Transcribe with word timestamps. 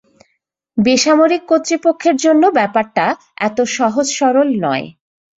বেসামরিক 0.77 1.43
কর্তৃপক্ষের 1.49 2.15
জন্য 2.17 2.43
ব্যাপারটা 2.57 3.05
এত 3.47 3.57
সহজ 3.77 4.07
সরল 4.17 4.49
নয়। 4.65 4.85